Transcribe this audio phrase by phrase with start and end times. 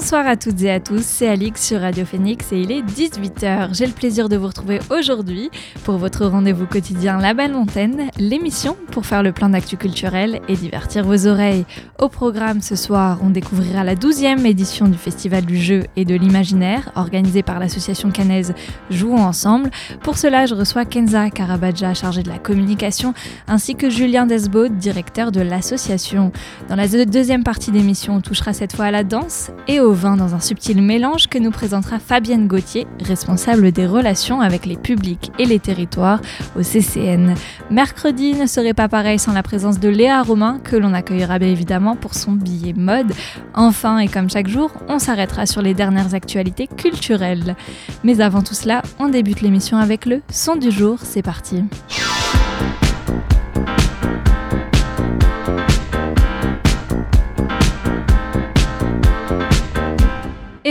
[0.00, 3.74] Bonsoir à toutes et à tous, c'est Alix sur Radio Phoenix et il est 18h.
[3.76, 5.50] J'ai le plaisir de vous retrouver aujourd'hui
[5.84, 10.56] pour votre rendez-vous quotidien La Belle Montagne, l'émission pour faire le plein d'actu culturel et
[10.56, 11.66] divertir vos oreilles.
[11.98, 16.14] Au programme ce soir, on découvrira la 12e édition du Festival du jeu et de
[16.14, 18.54] l'imaginaire organisé par l'association canaise
[18.88, 19.70] Jouons ensemble.
[20.02, 23.12] Pour cela, je reçois Kenza Karabadja, chargée de la communication,
[23.46, 26.32] ainsi que Julien Desbaud, directeur de l'association.
[26.70, 30.34] Dans la deuxième partie d'émission, on touchera cette fois à la danse et au dans
[30.36, 35.46] un subtil mélange que nous présentera Fabienne Gauthier, responsable des relations avec les publics et
[35.46, 36.20] les territoires
[36.56, 37.34] au CCN.
[37.70, 41.48] Mercredi ne serait pas pareil sans la présence de Léa Romain, que l'on accueillera bien
[41.48, 43.12] évidemment pour son billet mode.
[43.54, 47.56] Enfin, et comme chaque jour, on s'arrêtera sur les dernières actualités culturelles.
[48.04, 51.64] Mais avant tout cela, on débute l'émission avec le son du jour, c'est parti.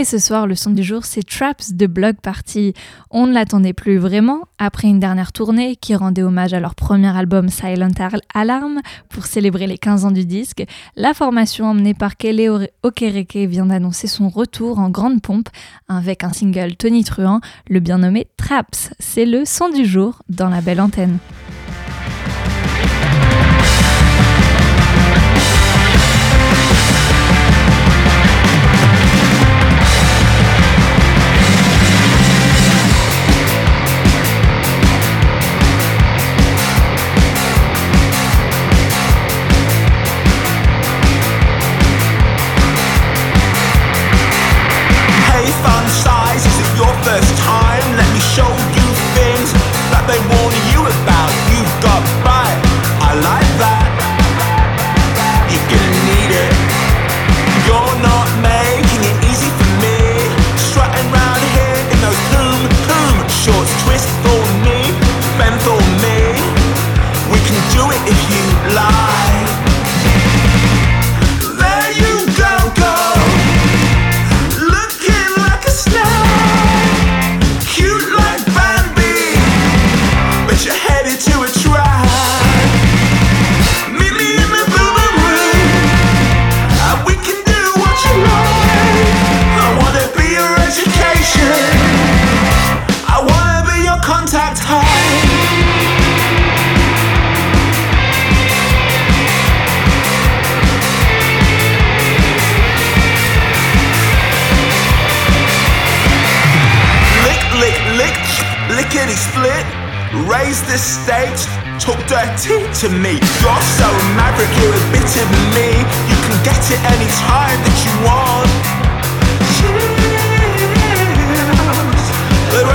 [0.00, 2.72] Et ce soir, le son du jour, c'est Traps de Blog Party.
[3.10, 7.14] On ne l'attendait plus vraiment après une dernière tournée qui rendait hommage à leur premier
[7.14, 7.90] album Silent
[8.32, 10.64] Alarm pour célébrer les 15 ans du disque.
[10.96, 12.48] La formation emmenée par Kelly
[12.82, 15.50] Okereke vient d'annoncer son retour en grande pompe
[15.86, 18.94] avec un single Tony Truant, le bien nommé Traps.
[18.98, 21.18] C'est le son du jour dans la belle antenne.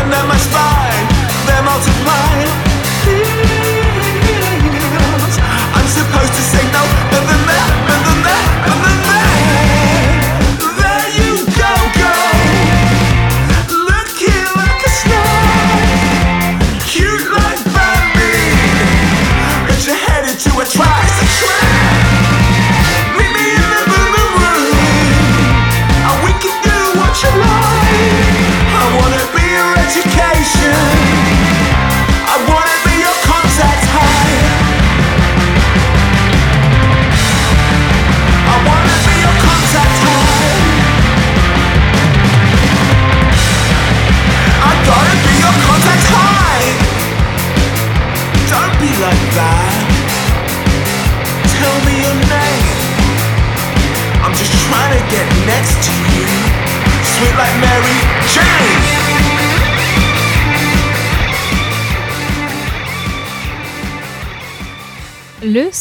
[0.05, 0.74] remember my spot.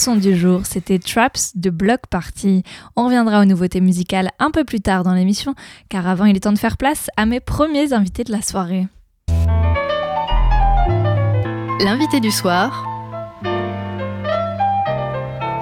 [0.05, 2.63] Son du jour, c'était Traps de Block Party.
[2.95, 5.55] On reviendra aux nouveautés musicales un peu plus tard dans l'émission,
[5.89, 8.87] car avant il est temps de faire place à mes premiers invités de la soirée.
[11.81, 12.87] L'invité du soir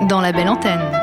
[0.09, 1.02] dans la belle antenne.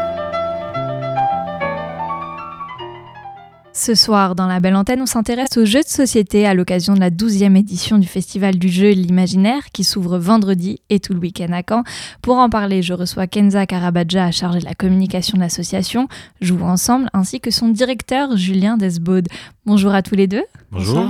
[3.81, 6.99] Ce soir, dans la belle antenne, on s'intéresse aux jeux de société à l'occasion de
[6.99, 11.13] la 12e édition du Festival du jeu et de l'imaginaire qui s'ouvre vendredi et tout
[11.13, 11.85] le week-end à Caen.
[12.21, 16.09] Pour en parler, je reçois Kenza Karabadja à charge de la communication de l'association
[16.41, 19.29] Jouons ensemble ainsi que son directeur Julien Desbaud.
[19.65, 20.43] Bonjour à tous les deux.
[20.73, 21.09] Bonjour.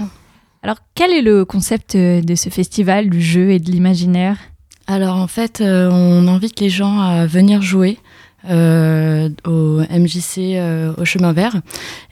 [0.62, 4.38] Alors, quel est le concept euh, de ce festival du jeu et de l'imaginaire?
[4.86, 7.98] Alors en fait, euh, on invite les gens à venir jouer
[8.48, 11.58] euh, au MJC euh, au chemin vert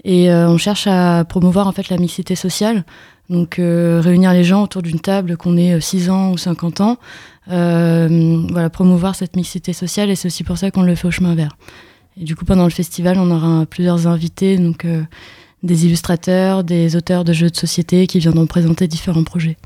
[0.04, 2.84] et euh, on cherche à promouvoir en fait la mixité sociale.
[3.30, 6.98] Donc réunir les gens autour d'une table, qu'on ait 6 ans ou 50 ans,
[7.48, 11.36] voilà, promouvoir cette mixité sociale et c'est aussi pour ça qu'on le fait au chemin
[11.36, 11.58] vert.
[12.16, 14.88] Et du coup, pendant le festival, on aura plusieurs invités, donc
[15.62, 19.58] des illustrateurs, des auteurs de jeux de société qui viendront présenter différents projets.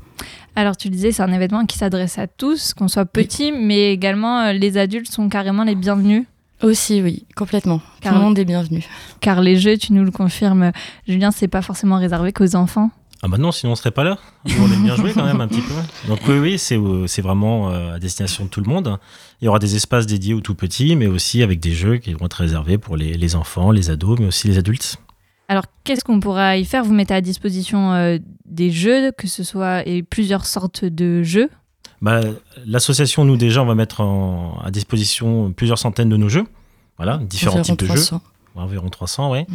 [0.56, 4.50] Alors, tu disais, c'est un événement qui s'adresse à tous, qu'on soit petit, mais également
[4.50, 6.24] les adultes sont carrément les bienvenus.
[6.62, 7.80] Aussi, oui, complètement.
[8.00, 8.84] Car- Tout le monde est bienvenu.
[9.20, 10.72] Car les jeux, tu nous le confirmes,
[11.08, 12.90] Julien, c'est pas forcément réservé qu'aux enfants.
[13.24, 14.18] Ah bah non, sinon on serait pas là.
[14.60, 15.74] On aime bien jouer quand même un petit peu.
[16.08, 18.98] Donc oui, oui, c'est euh, c'est vraiment euh, à destination de tout le monde.
[19.40, 22.12] Il y aura des espaces dédiés aux tout petits, mais aussi avec des jeux qui
[22.14, 24.96] vont être réservés pour les, les enfants, les ados, mais aussi les adultes.
[25.48, 26.82] Alors, qu'est-ce qu'on pourra y faire?
[26.82, 31.48] Vous mettez à disposition euh, des jeux, que ce soit et plusieurs sortes de jeux?
[32.02, 32.20] Bah,
[32.66, 36.44] L'association, nous déjà, on va mettre en- à disposition plusieurs centaines de nos jeux.
[36.98, 37.94] Voilà, différents Environ types de jeux.
[37.94, 38.20] 300.
[38.54, 39.46] Environ 300, ouais.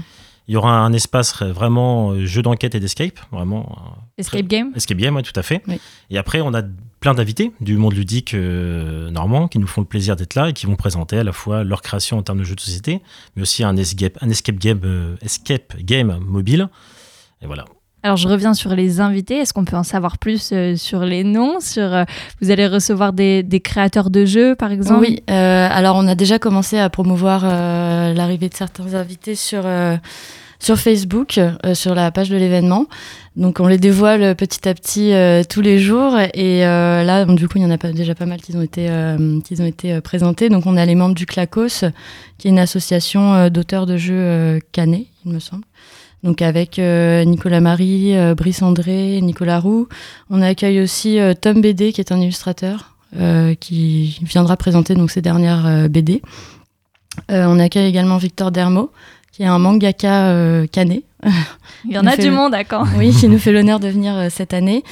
[0.47, 4.47] Il y aura un espace ré- vraiment euh, jeu d'enquête et d'escape, vraiment euh, Escape
[4.47, 5.61] Game Escape Game, ouais, tout à fait.
[5.67, 5.79] Oui.
[6.09, 6.61] Et après, on a
[7.01, 10.53] plein d'invités du monde ludique euh, normand qui nous font le plaisir d'être là et
[10.53, 13.01] qui vont présenter à la fois leur création en termes de jeux de société,
[13.35, 16.69] mais aussi un escape, un escape game, euh, escape game mobile.
[17.41, 17.65] Et voilà.
[18.07, 19.35] Alors, je reviens sur les invités.
[19.39, 22.05] Est-ce qu'on peut en savoir plus euh, sur les noms sur, euh,
[22.39, 25.01] Vous allez recevoir des, créateurs de jeux, par exemple?
[25.01, 29.65] Oui, euh, alors on a déjà commencé à promouvoir l'arrivée de certains invités sur,
[30.57, 31.37] sur Facebook,
[31.73, 32.85] sur la page de l'événement.
[33.35, 35.11] Donc on les dévoile petit à petit
[35.49, 36.17] tous les jours.
[36.33, 38.87] Et là, du coup, il y en a déjà pas mal qui ont été,
[39.43, 40.47] qui ont été présentés.
[40.47, 41.83] Donc on a les membres du Clacos,
[42.37, 45.63] qui est une association d'auteurs de jeux Canet, il me semble.
[46.23, 49.87] Donc avec euh, Nicolas Marie, euh, Brice André, Nicolas Roux.
[50.29, 52.93] On accueille aussi euh, Tom BD, qui est un illustrateur
[53.61, 56.21] qui viendra présenter donc ses dernières BD.
[57.29, 58.91] On accueille également Victor Dermo,
[59.31, 61.03] qui est un mangaka canet.
[61.85, 62.85] Il y en a du monde à Caen.
[62.97, 64.83] Oui, qui nous fait l'honneur de venir cette année.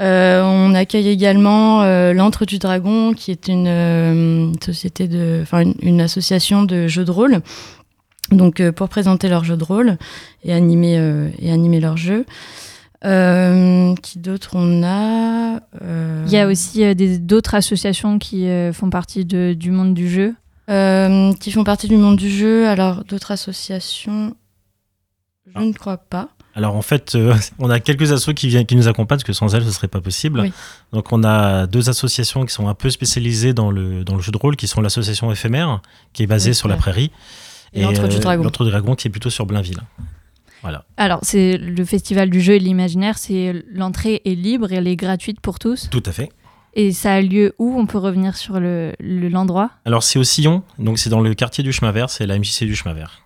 [0.00, 5.60] Euh, on accueille également euh, l'Antre du Dragon, qui est une euh, société de, enfin
[5.60, 7.40] une, une association de jeux de rôle.
[8.32, 9.98] Donc euh, pour présenter leurs jeux de rôle
[10.44, 12.24] et animer euh, et animer leurs jeux.
[13.04, 18.46] Euh, qui d'autre on a euh, Il y a aussi euh, des- d'autres associations qui
[18.46, 20.34] euh, font partie de- du monde du jeu.
[20.70, 22.68] euh, qui font partie du monde du jeu.
[22.68, 24.34] Alors d'autres associations,
[25.46, 25.64] je Ah.
[25.64, 26.28] ne crois pas.
[26.54, 29.32] Alors en fait, euh, on a quelques assos qui, viennent, qui nous accompagnent parce que
[29.32, 30.38] sans elles, ce serait pas possible.
[30.40, 30.52] Oui.
[30.92, 34.30] Donc on a deux associations qui sont un peu spécialisées dans le, dans le jeu
[34.30, 35.82] de rôle, qui sont l'association éphémère,
[36.12, 37.10] qui est basée Oui, sur la prairie,
[37.74, 38.42] Et l'Antre du Dragon.
[38.44, 39.80] L'Antre du Dragon, qui est plutôt sur Blainville.
[40.62, 40.84] Voilà.
[40.96, 44.86] Alors, c'est le festival du jeu et de l'imaginaire, c'est l'entrée est libre et elle
[44.86, 45.88] est gratuite pour tous.
[45.90, 46.30] Tout à fait.
[46.74, 47.78] Et ça a lieu où?
[47.78, 49.70] On peut revenir sur le- le- l'endroit?
[49.84, 52.64] Alors c'est au Sillon, donc c'est dans le quartier du chemin vert, c'est la MJC
[52.64, 53.22] du chemin vert.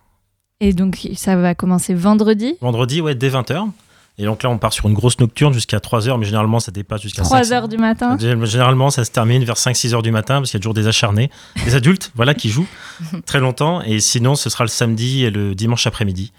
[0.59, 3.69] Et donc, ça va commencer vendredi, Vendredi, ouais, dès 20h.
[4.19, 7.01] Et donc là, on part sur une grosse nocturne jusqu'à 3h, mais généralement, ça dépasse
[7.03, 8.17] jusqu'à 3 5, heures du matin.
[8.19, 10.87] Généralement, ça se termine vers 5-6 heures du matin, parce qu'il y a toujours des
[10.87, 11.29] acharnés,
[11.65, 12.65] des adultes, voilà, qui jouent
[13.27, 13.81] très longtemps.
[13.83, 16.31] Et sinon, ce sera le samedi et le dimanche après-midi.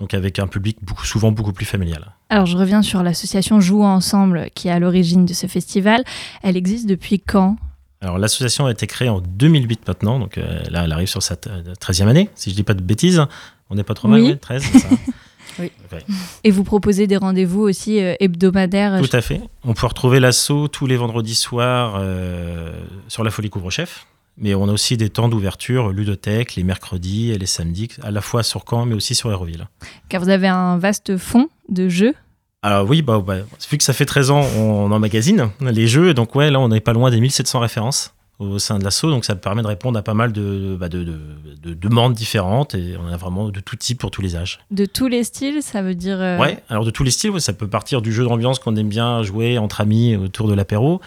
[0.00, 2.12] Donc avec un public beaucoup, souvent beaucoup plus familial.
[2.30, 6.02] Alors, je reviens sur l'association Jouons Ensemble qui est à l'origine de ce festival.
[6.42, 7.56] Elle existe depuis quand?
[8.00, 11.36] Alors l'association a été créée en 2008 maintenant, donc euh, là, elle arrive sur sa
[11.36, 11.48] t-
[11.80, 13.22] 13e année, si je dis pas de bêtises.
[13.70, 14.30] On n'est pas trop mal, Oui.
[14.30, 14.88] ouais, 13, c'est ça
[15.58, 15.70] Oui.
[15.92, 15.98] Ouais.
[16.44, 19.40] Et vous proposez des rendez-vous aussi euh, hebdomadaires Tout à fait.
[19.64, 22.72] On peut retrouver l'assaut tous les vendredis soirs euh,
[23.08, 24.06] sur la Folie Couvre-Chef.
[24.38, 28.22] Mais on a aussi des temps d'ouverture ludothèque les mercredis et les samedis, à la
[28.22, 29.68] fois sur Caen, mais aussi sur Aéroville.
[30.08, 32.14] Car vous avez un vaste fond de jeux.
[32.62, 33.38] Alors oui, bah, bah,
[33.70, 36.14] vu que ça fait 13 ans, on emmagasine les jeux.
[36.14, 39.10] Donc ouais, là, on n'est pas loin des 1700 références au sein de l'assaut.
[39.10, 41.20] Donc ça permet de répondre à pas mal de, bah, de, de-
[41.62, 42.74] de demandes différentes.
[42.74, 44.58] Et on a vraiment de tout type pour tous les âges.
[44.70, 46.20] De tous les styles, ça veut dire.
[46.20, 48.76] euh, Ouais, alors de tous les styles, ouais, ça peut partir du jeu d'ambiance qu'on
[48.76, 51.00] aime bien jouer entre amis autour de l'apéro,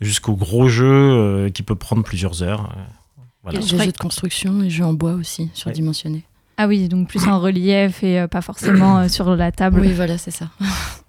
[0.00, 2.70] jusqu'au gros jeu euh, qui peut prendre plusieurs heures.
[2.76, 3.60] euh, voilà.
[3.60, 6.24] Jeux de construction et jeux en bois aussi, surdimensionnés.
[6.58, 9.80] Ah oui, donc plus en relief et euh, pas forcément euh, sur la table.
[9.80, 10.48] Oui, voilà, c'est ça.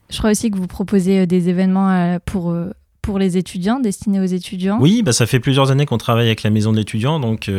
[0.09, 2.71] Je crois aussi que vous proposez euh, des événements euh, pour, euh,
[3.07, 4.79] pour les étudiants, destinés aux étudiants.
[4.81, 7.49] Oui, bah, ça fait plusieurs années qu'on travaille avec la maison de l'étudiant, donc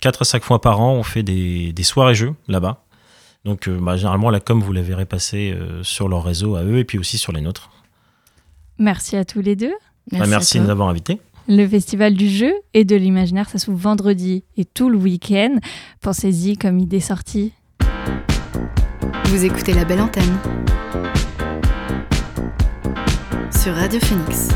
[0.00, 2.82] 4 à 5 fois par an, on fait des, des soirées jeux là-bas.
[3.44, 6.64] Donc euh, bah, généralement la com vous la verrez passer euh, sur leur réseau à
[6.64, 7.70] eux et puis aussi sur les nôtres.
[8.80, 9.74] Merci à tous les deux.
[10.10, 11.20] Bah, merci à de nous avoir invités.
[11.46, 15.54] Le festival du jeu et de l'imaginaire, ça s'ouvre vendredi et tout le week-end.
[16.00, 17.52] Pensez-y comme idée sortie.
[19.26, 20.36] Vous écoutez la belle antenne
[23.70, 24.48] Radio Phoenix.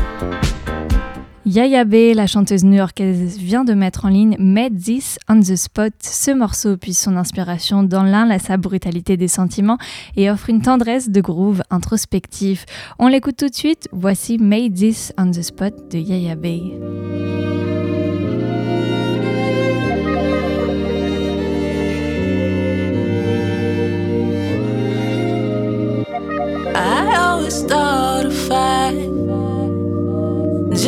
[1.45, 5.93] Yaya B, la chanteuse new-yorkaise, vient de mettre en ligne Made This on the Spot.
[5.99, 9.77] Ce morceau puise son inspiration dans l'inlassable brutalité des sentiments
[10.15, 12.65] et offre une tendresse de groove introspectif.
[12.97, 13.87] On l'écoute tout de suite.
[13.91, 17.42] Voici Made This on the Spot de Yaya B.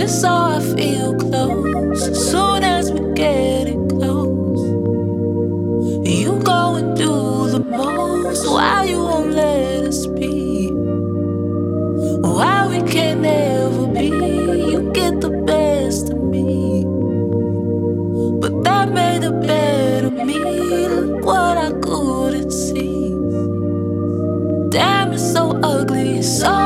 [0.08, 2.30] so I feel close.
[2.30, 4.62] Soon as we get it close,
[6.08, 8.48] you go and do the most.
[8.48, 10.70] Why you won't let us be?
[12.22, 14.08] Why we can never be?
[14.72, 16.84] You get the best of me,
[18.42, 20.38] but that made a better me.
[20.38, 23.10] Look what I couldn't see.
[24.70, 26.65] Damn, it's so ugly, so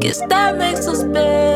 [0.00, 1.49] guess that makes us best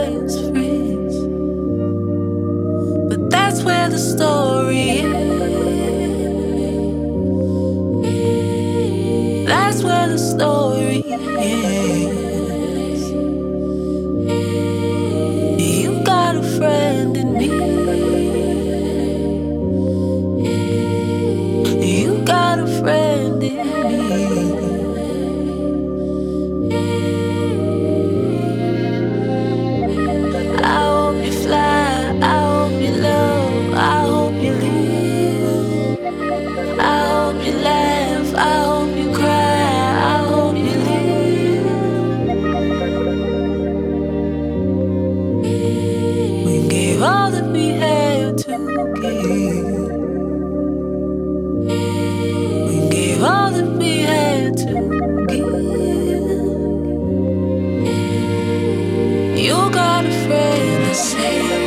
[60.95, 61.64] say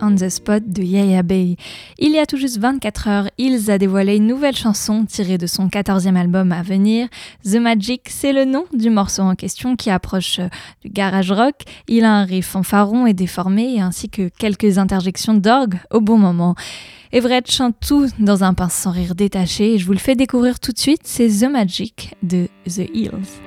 [0.00, 1.56] on the Spot de Yaya Bay.
[1.98, 5.46] Il y a tout juste 24 heures, Hills a dévoilé une nouvelle chanson tirée de
[5.46, 7.08] son 14e album à venir.
[7.44, 10.48] The Magic, c'est le nom du morceau en question qui approche euh,
[10.82, 11.54] du garage rock.
[11.88, 16.54] Il a un riff fanfaron et déformé, ainsi que quelques interjections d'orgue au bon moment.
[17.12, 20.60] Everett chante tout dans un pince sans rire détaché et je vous le fais découvrir
[20.60, 23.45] tout de suite, c'est The Magic de The Hills.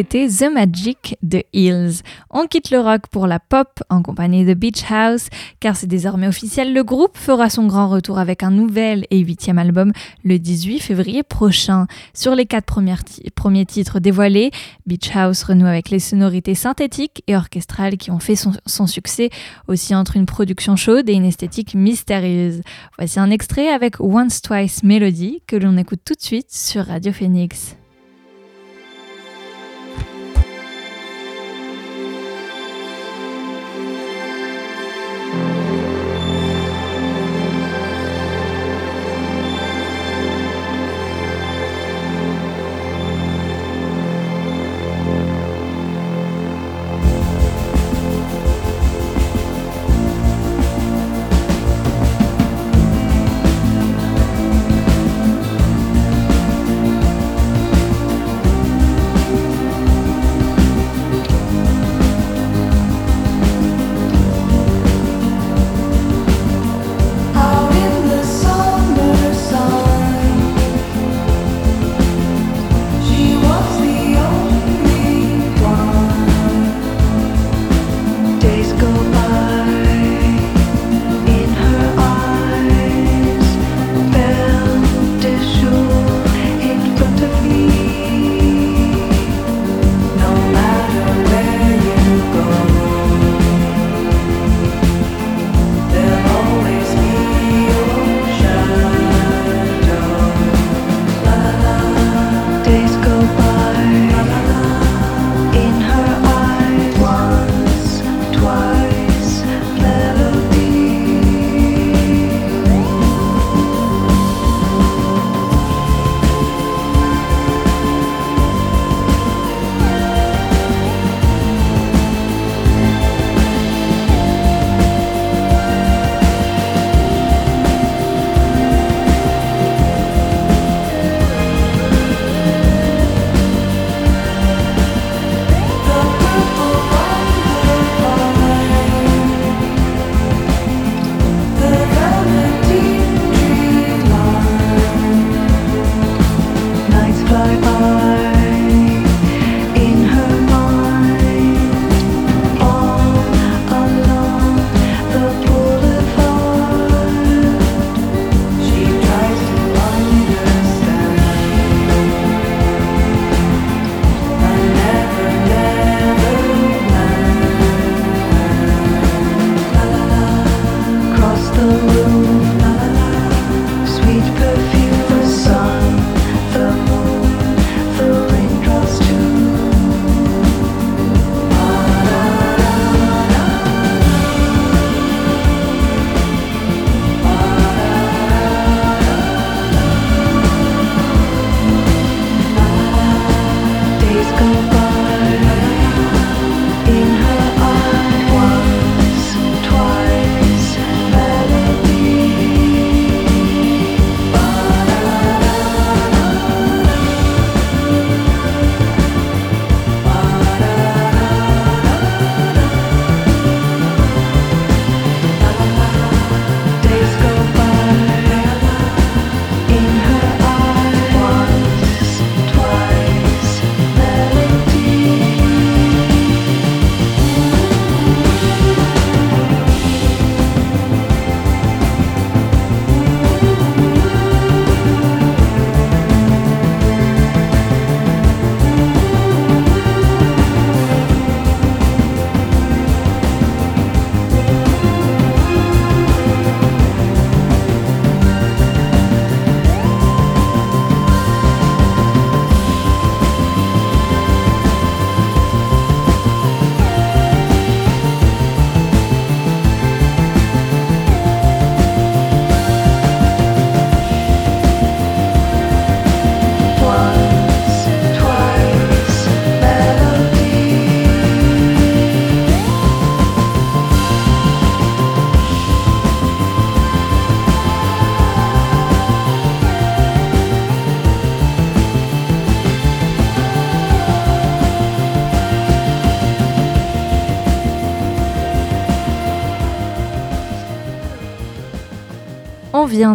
[0.00, 2.00] C'était The Magic de Hills.
[2.30, 5.28] On quitte le rock pour la pop en compagnie de Beach House,
[5.60, 9.58] car c'est désormais officiel, le groupe fera son grand retour avec un nouvel et huitième
[9.58, 9.92] album
[10.24, 11.86] le 18 février prochain.
[12.14, 14.52] Sur les quatre premiers titres dévoilés,
[14.86, 19.28] Beach House renoue avec les sonorités synthétiques et orchestrales qui ont fait son, son succès,
[19.68, 22.62] aussi entre une production chaude et une esthétique mystérieuse.
[22.96, 27.12] Voici un extrait avec Once Twice Melody que l'on écoute tout de suite sur Radio
[27.12, 27.76] Phoenix.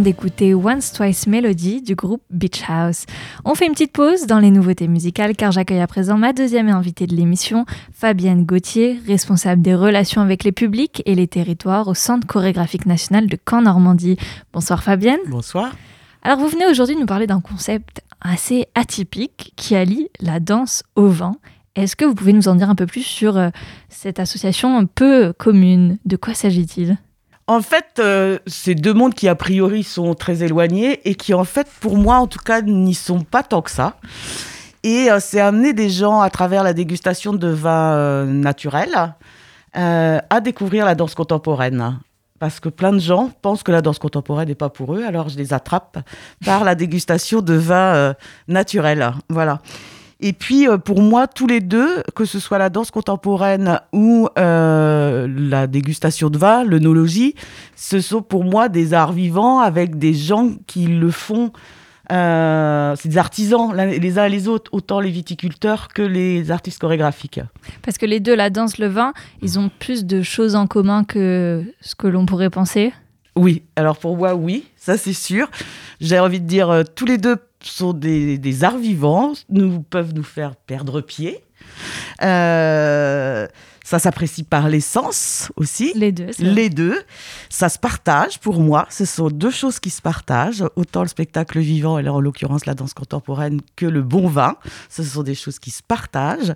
[0.05, 3.07] D'écouter Once Twice Melody du groupe Beach House.
[3.43, 6.69] On fait une petite pause dans les nouveautés musicales car j'accueille à présent ma deuxième
[6.69, 11.95] invitée de l'émission, Fabienne Gauthier, responsable des relations avec les publics et les territoires au
[11.95, 14.17] Centre chorégraphique national de Caen-Normandie.
[14.53, 15.17] Bonsoir Fabienne.
[15.27, 15.75] Bonsoir.
[16.21, 21.07] Alors vous venez aujourd'hui nous parler d'un concept assez atypique qui allie la danse au
[21.07, 21.37] vent.
[21.75, 23.49] Est-ce que vous pouvez nous en dire un peu plus sur euh,
[23.89, 25.97] cette association un peu commune?
[26.05, 26.99] De quoi s'agit-il?
[27.47, 31.43] En fait, euh, c'est deux mondes qui a priori sont très éloignés et qui en
[31.43, 33.97] fait, pour moi en tout cas, n'y sont pas tant que ça.
[34.85, 39.15] Et euh, c'est amener des gens à travers la dégustation de vins euh, naturels
[39.75, 41.99] euh, à découvrir la danse contemporaine.
[42.37, 45.29] Parce que plein de gens pensent que la danse contemporaine n'est pas pour eux, alors
[45.29, 45.97] je les attrape
[46.45, 48.13] par la dégustation de vins
[48.47, 49.13] naturels.
[49.29, 49.61] Voilà.
[50.21, 54.29] Et puis, euh, pour moi, tous les deux, que ce soit la danse contemporaine ou
[54.37, 57.35] euh, la dégustation de vin, l'œnologie,
[57.75, 61.51] ce sont pour moi des arts vivants avec des gens qui le font.
[62.11, 66.79] euh, c'est des artisans, les uns et les autres, autant les viticulteurs que les artistes
[66.79, 67.41] chorégraphiques.
[67.81, 71.03] Parce que les deux, la danse, le vin, ils ont plus de choses en commun
[71.03, 72.93] que ce que l'on pourrait penser?
[73.35, 75.49] Oui, alors pour moi, oui, ça c'est sûr.
[75.99, 77.35] J'ai envie de dire, tous les deux
[77.71, 81.43] sont des, des arts vivants, nous peuvent nous faire perdre pied.
[82.21, 83.47] Euh,
[83.83, 85.91] ça s'apprécie par les sens aussi.
[85.95, 86.31] Les deux.
[86.39, 86.97] Les deux,
[87.49, 88.87] ça se partage pour moi.
[88.89, 90.63] Ce sont deux choses qui se partagent.
[90.75, 94.55] Autant le spectacle vivant, et là en l'occurrence la danse contemporaine, que le bon vin.
[94.89, 96.55] Ce sont des choses qui se partagent.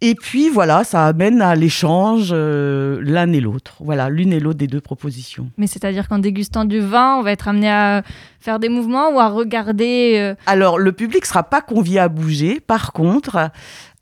[0.00, 3.76] Et puis voilà, ça amène à l'échange euh, l'un et l'autre.
[3.80, 5.48] Voilà, l'une et l'autre des deux propositions.
[5.56, 8.02] Mais c'est-à-dire qu'en dégustant du vin, on va être amené à
[8.40, 10.16] faire des mouvements ou à regarder.
[10.18, 12.60] euh, Alors, le public sera pas convié à bouger.
[12.60, 13.50] Par contre,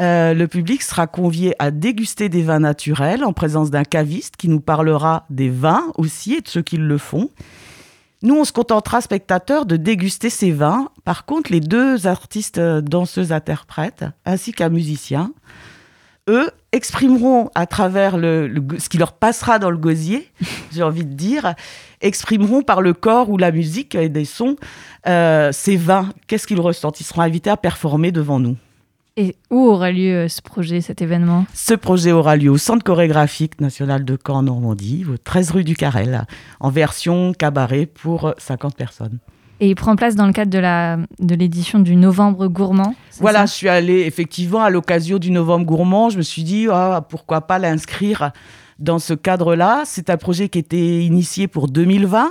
[0.00, 4.48] euh, le public sera convié à déguster des vins naturels en présence d'un caviste qui
[4.48, 7.30] nous parlera des vins aussi et de ceux qui le font.
[8.24, 10.88] Nous, on se contentera, spectateurs, de déguster ces vins.
[11.04, 15.32] Par contre, les deux artistes, euh, danseuses, interprètes, ainsi qu'un musicien,
[16.28, 20.30] eux, exprimeront à travers le, ce qui leur passera dans le gosier,
[20.72, 21.54] j'ai envie de dire,
[22.00, 24.56] exprimeront par le corps ou la musique et des sons
[25.06, 26.10] euh, ces vins.
[26.26, 27.00] Qu'est-ce qu'ils ressentent?
[27.00, 28.56] Ils seront invités à performer devant nous.
[29.16, 31.44] Et où aura lieu euh, ce projet, cet événement?
[31.52, 35.64] Ce projet aura lieu au Centre chorégraphique national de Caen, en Normandie, au 13 rue
[35.64, 36.26] du Carrel,
[36.60, 39.18] en version cabaret pour euh, 50 personnes.
[39.62, 42.96] Et il prend place dans le cadre de la de l'édition du Novembre Gourmand.
[43.20, 46.10] Voilà, je suis allée effectivement à l'occasion du Novembre Gourmand.
[46.10, 48.32] Je me suis dit, ah, pourquoi pas l'inscrire
[48.80, 49.82] dans ce cadre-là.
[49.84, 52.28] C'est un projet qui était initié pour 2020.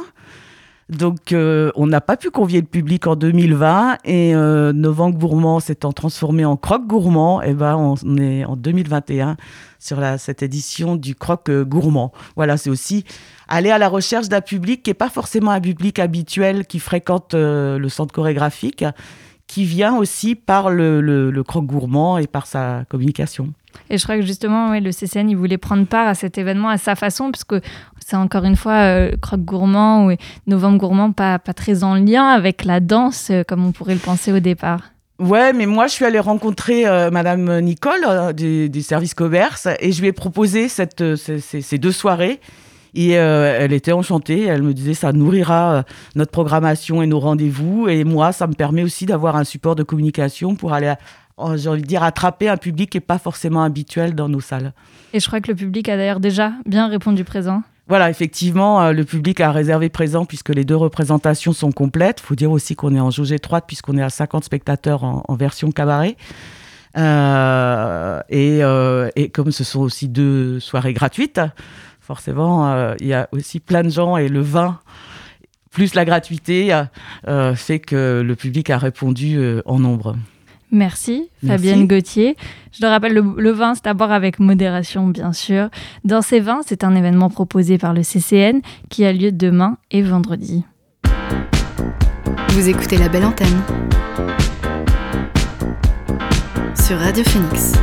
[0.91, 5.93] Donc, euh, on n'a pas pu convier le public en 2020 et euh, Gourmand s'étant
[5.93, 9.37] transformé en Croque Gourmand, et ben on est en 2021
[9.79, 12.11] sur la, cette édition du Croque euh, Gourmand.
[12.35, 13.05] Voilà, c'est aussi
[13.47, 17.35] aller à la recherche d'un public qui n'est pas forcément un public habituel qui fréquente
[17.35, 18.83] euh, le centre chorégraphique,
[19.47, 23.53] qui vient aussi par le, le, le croque gourmand et par sa communication.
[23.89, 26.77] Et je crois que justement, le CCN, il voulait prendre part à cet événement à
[26.77, 27.55] sa façon, puisque
[28.05, 30.15] c'est encore une fois euh, Croque Gourmand ou
[30.47, 33.99] Novembre Gourmand, pas, pas très en lien avec la danse, euh, comme on pourrait le
[33.99, 34.81] penser au départ.
[35.19, 39.67] Ouais, mais moi, je suis allée rencontrer euh, Madame Nicole euh, du, du service commerce
[39.79, 42.39] et je lui ai proposé cette, ces, ces- deux soirées.
[42.93, 44.43] Et elle était enchantée.
[44.47, 47.87] Elle me disait ça nourrira notre programmation et nos rendez-vous.
[47.87, 50.93] Et moi, ça me permet aussi d'avoir un support de communication pour aller,
[51.55, 54.73] j'ai envie de dire, attraper un public qui n'est pas forcément habituel dans nos salles.
[55.13, 57.63] Et je crois que le public a d'ailleurs déjà bien répondu présent.
[57.87, 62.21] Voilà, effectivement, euh, le public a réservé présent puisque les deux représentations sont complètes.
[62.23, 65.23] Il faut dire aussi qu'on est en jauge étroite puisqu'on est à 50 spectateurs en,
[65.27, 66.15] en version cabaret.
[66.97, 71.41] Euh, et, euh, et comme ce sont aussi deux soirées gratuites,
[71.99, 74.79] forcément, euh, il y a aussi plein de gens et le vin,
[75.71, 76.77] plus la gratuité,
[77.55, 80.17] fait que le public a répondu en nombre.
[80.71, 81.47] Merci, Merci.
[81.47, 82.35] Fabienne Gauthier.
[82.71, 85.69] Je le rappelle, le, le vin, c'est à boire avec modération, bien sûr.
[86.05, 90.01] Dans ces vins, c'est un événement proposé par le CCN qui a lieu demain et
[90.01, 90.63] vendredi.
[92.49, 93.61] Vous écoutez la belle antenne
[96.75, 97.73] sur Radio Phoenix.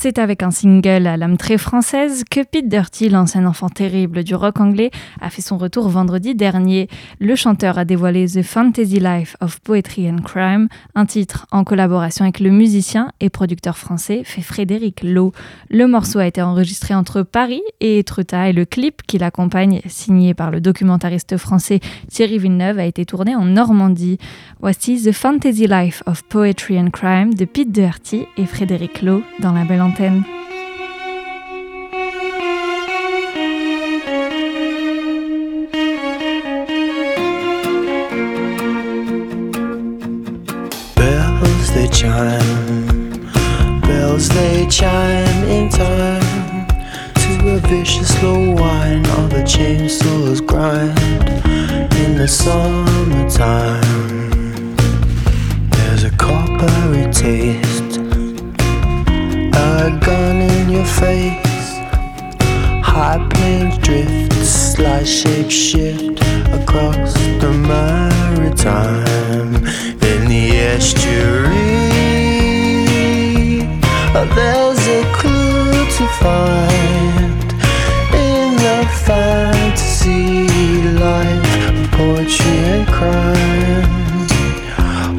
[0.00, 4.36] C'est avec un single à l'âme très française que Pete Dirty, l'ancien enfant terrible du
[4.36, 6.86] rock anglais, a fait son retour vendredi dernier.
[7.18, 12.24] Le chanteur a dévoilé The Fantasy Life of Poetry and Crime, un titre en collaboration
[12.24, 15.32] avec le musicien et producteur français Frédéric Lowe.
[15.68, 20.32] Le morceau a été enregistré entre Paris et Etretat et le clip qui l'accompagne, signé
[20.32, 24.18] par le documentariste français Thierry Villeneuve, a été tourné en Normandie.
[24.60, 27.76] Voici The Fantasy Life of Poetry and Crime de Pete
[28.36, 29.87] et Frédéric Lowe dans la belle
[40.94, 43.30] Bells they chime,
[43.80, 46.66] bells they chime in time
[47.14, 51.28] to a vicious low whine of a chainsaw's grind
[51.96, 53.80] in the summertime.
[55.70, 57.77] There's a coppery taste
[59.78, 61.68] a gun in your face.
[62.82, 66.20] High planes drift, slight shape shift
[66.58, 69.54] across the maritime
[70.10, 71.58] in the estuary.
[74.18, 77.48] Oh, there's a clue to find
[78.26, 80.48] in the fantasy
[81.06, 83.86] life poetry and crime.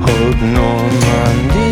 [0.06, 1.69] Hold Normandy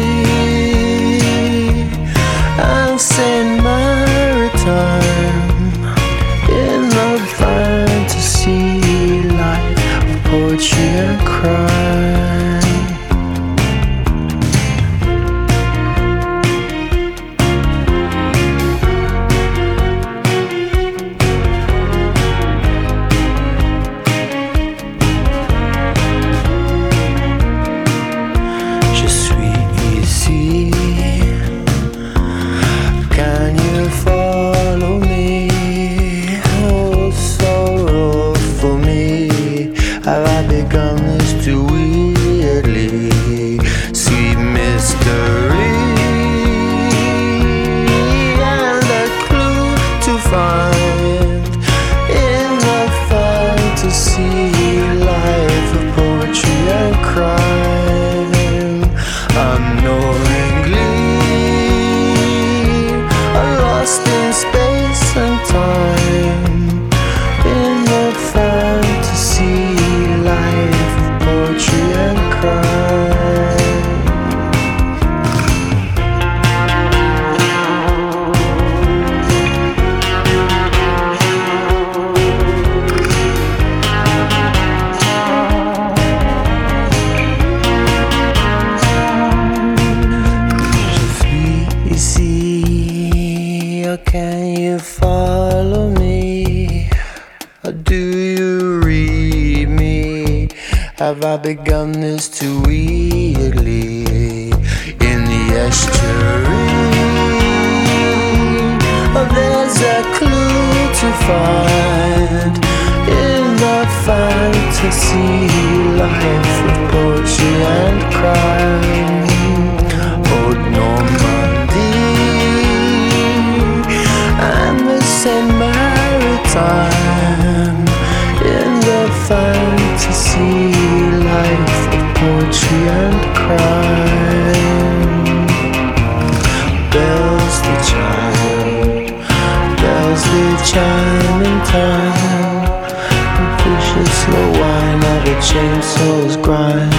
[143.98, 146.94] Vicious slow whine of a chainsaw's grind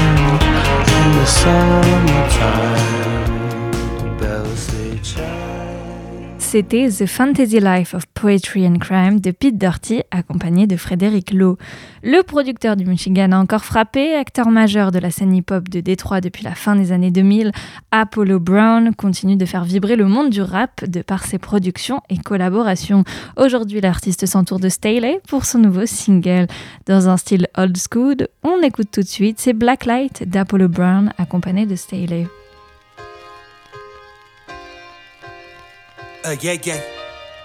[0.97, 2.98] in the summertime.
[6.51, 11.59] C'était The Fantasy Life of Poetry and Crime de Pete Doherty, accompagné de Frédéric Lowe.
[12.03, 16.23] Le producteur du Michigan a encore frappé, acteur majeur de la scène hip-hop de Détroit
[16.23, 17.53] depuis la fin des années 2000,
[17.91, 22.17] Apollo Brown continue de faire vibrer le monde du rap de par ses productions et
[22.17, 23.05] collaborations.
[23.37, 26.47] Aujourd'hui, l'artiste s'entoure de Staley pour son nouveau single.
[26.87, 31.67] Dans un style old school, on écoute tout de suite, c'est Blacklight d'Apollo Brown accompagné
[31.67, 32.27] de Staley.
[36.25, 36.81] Uh, yeah, yeah.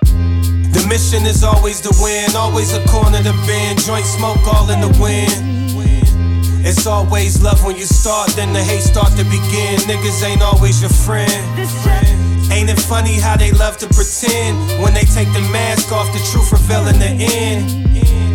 [0.02, 4.82] The mission is always to win, always a corner to bend, joint smoke all in
[4.82, 5.54] the wind.
[6.66, 9.78] It's always love when you start, then the hate start to begin.
[9.86, 11.30] Niggas ain't always your friend.
[12.52, 16.20] Ain't it funny how they love to pretend when they take the mask off, the
[16.32, 18.33] truth revealing the end?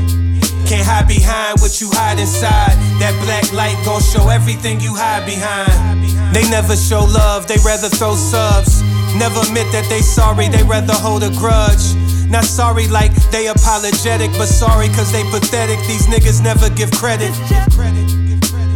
[0.68, 2.76] Can't hide behind what you hide inside.
[3.00, 6.04] That black light gon' show everything you hide behind.
[6.36, 8.84] They never show love, they rather throw subs.
[9.16, 11.96] Never admit that they sorry, they rather hold a grudge.
[12.28, 15.80] Not sorry like they apologetic, but sorry cause they pathetic.
[15.88, 17.32] These niggas never give credit.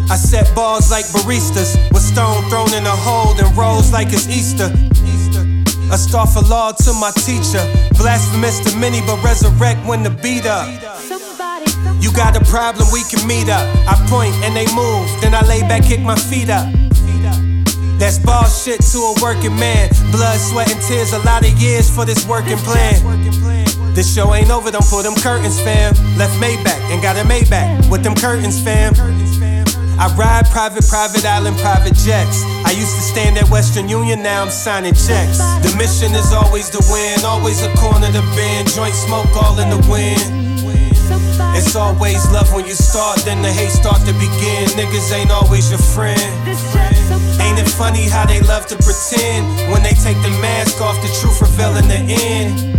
[0.08, 4.32] I set balls like baristas, with stone thrown in a hole and rolls like it's
[4.32, 4.72] Easter.
[5.92, 7.60] A star for law to my teacher.
[8.00, 10.64] Blasphemous to many, but resurrect when the beat up.
[12.02, 13.62] You got a problem, we can meet up.
[13.86, 16.66] I point and they move, then I lay back, kick my feet up.
[18.02, 19.88] That's ball shit to a working man.
[20.10, 22.98] Blood, sweat, and tears, a lot of years for this working plan.
[23.94, 25.94] This show ain't over, don't pull them curtains, fam.
[26.18, 28.94] Left Maybach and got a Maybach with them curtains, fam.
[30.00, 32.42] I ride private, private island, private jets.
[32.66, 35.38] I used to stand at Western Union, now I'm signing checks.
[35.62, 39.70] The mission is always to win, always a corner to bend, joint smoke all in
[39.70, 40.51] the wind.
[41.54, 44.68] It's always love when you start, then the hate start to begin.
[44.76, 46.20] Niggas ain't always your friend.
[47.40, 51.08] Ain't it funny how they love to pretend when they take the mask off, the
[51.20, 52.72] truth reveal in the end?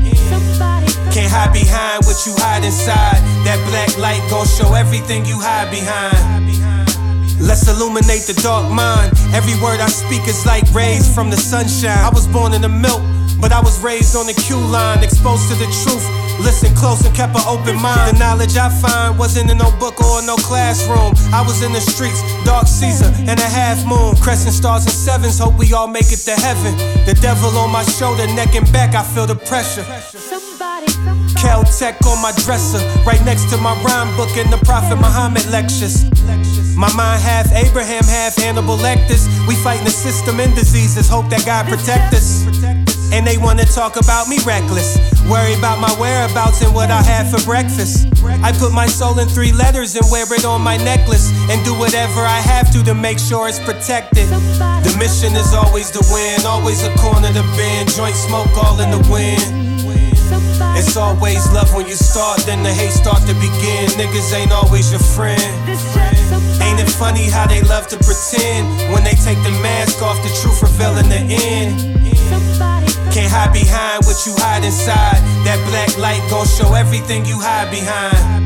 [1.13, 3.21] Can't hide behind what you hide inside.
[3.45, 6.49] That black light gon' show everything you hide behind.
[7.39, 9.13] Let's illuminate the dark mind.
[9.33, 11.99] Every word I speak is like rays from the sunshine.
[11.99, 13.03] I was born in the milk,
[13.39, 16.22] but I was raised on the queue line, exposed to the truth.
[16.41, 18.15] Listen close and kept an open mind.
[18.15, 21.13] The knowledge I find wasn't in no book or no classroom.
[21.33, 24.15] I was in the streets, dark season and a half moon.
[24.17, 26.75] Crescent stars and sevens, hope we all make it to heaven.
[27.05, 29.83] The devil on my shoulder, neck and back, I feel the pressure.
[31.43, 36.05] Caltech on my dresser, right next to my rhyme book and the Prophet Muhammad lectures.
[36.75, 39.27] My mind half Abraham, half Hannibal Lecters.
[39.47, 42.82] We fighting the system and diseases, hope that God protect us.
[43.13, 44.97] And they wanna talk about me reckless.
[45.29, 48.07] Worry about my whereabouts and what I had for breakfast.
[48.41, 51.29] I put my soul in three letters and wear it on my necklace.
[51.47, 54.27] And do whatever I have to to make sure it's protected.
[54.27, 57.93] The mission is always to win, always a corner to bend.
[57.93, 59.45] Joint smoke all in the wind.
[60.75, 63.93] It's always love when you start, then the hate start to begin.
[63.93, 65.39] Niggas ain't always your friend.
[66.65, 70.33] Ain't it funny how they love to pretend when they take the mask off, the
[70.41, 71.93] truth revealing the end?
[73.13, 75.21] Can't hide behind what you hide inside.
[75.45, 78.42] That black light gon' show everything you hide behind.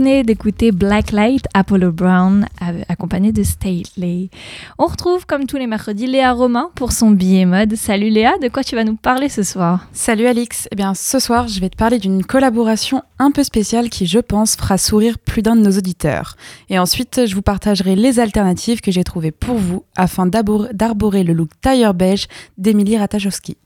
[0.00, 2.46] Venez d'écouter Blacklight Apollo Brown
[2.88, 4.30] accompagné de Stately.
[4.78, 7.76] On retrouve comme tous les mercredis Léa Romain pour son billet mode.
[7.76, 9.88] Salut Léa, de quoi tu vas nous parler ce soir?
[9.92, 13.90] Salut Alix, eh bien ce soir je vais te parler d'une collaboration un peu spéciale
[13.90, 16.34] qui je pense fera sourire plus d'un de nos auditeurs.
[16.70, 21.24] Et ensuite je vous partagerai les alternatives que j'ai trouvées pour vous afin d'arbor- d'arborer
[21.24, 23.58] le look tailleur beige d'Emilie Ratajkowski.